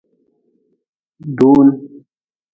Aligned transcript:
Dun. 1.37 1.67